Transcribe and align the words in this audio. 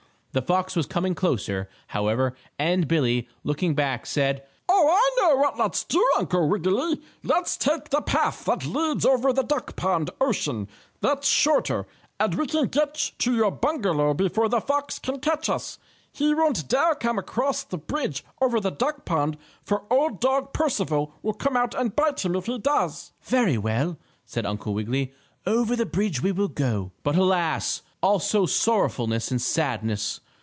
The 0.33 0.41
fox 0.41 0.77
was 0.77 0.85
coming 0.85 1.13
closer, 1.13 1.67
however, 1.87 2.37
and 2.57 2.87
Billie, 2.87 3.27
looking 3.43 3.75
back, 3.75 4.05
said: 4.05 4.43
"Oh, 4.69 4.87
I 4.89 5.09
know 5.21 5.35
what 5.35 5.59
let's 5.59 5.83
do, 5.83 6.01
Uncle 6.17 6.47
Wiggily. 6.47 7.01
Let's 7.21 7.57
take 7.57 7.89
the 7.89 7.99
path 8.01 8.45
that 8.45 8.65
leads 8.65 9.05
over 9.05 9.33
the 9.33 9.43
duck 9.43 9.75
pond 9.75 10.09
ocean. 10.21 10.69
That's 11.01 11.27
shorter, 11.27 11.85
and 12.17 12.35
we 12.35 12.47
can 12.47 12.67
get 12.67 13.11
to 13.17 13.35
your 13.35 13.51
bungalow 13.51 14.13
before 14.13 14.47
the 14.47 14.61
fox 14.61 14.99
can 14.99 15.19
catch 15.19 15.49
us. 15.49 15.77
He 16.13 16.33
won't 16.33 16.69
dare 16.69 16.95
come 16.95 17.19
across 17.19 17.63
the 17.65 17.77
bridge 17.77 18.23
over 18.41 18.61
the 18.61 18.71
duck 18.71 19.03
pond, 19.03 19.35
for 19.65 19.83
Old 19.91 20.21
Dog 20.21 20.53
Percival 20.53 21.13
will 21.21 21.33
come 21.33 21.57
out 21.57 21.75
and 21.75 21.93
bite 21.93 22.23
him 22.23 22.37
if 22.37 22.45
he 22.45 22.57
does." 22.57 23.11
"Very 23.23 23.57
well," 23.57 23.97
said 24.23 24.45
Uncle 24.45 24.73
Wiggily, 24.73 25.11
"over 25.45 25.75
the 25.75 25.85
bridge 25.85 26.21
we 26.23 26.31
will 26.31 26.47
go." 26.47 26.93
But 27.03 27.17
alas! 27.17 27.81
Also 28.03 28.47
sorrowfulness 28.47 29.29
and 29.29 29.39
sadness! 29.39 30.21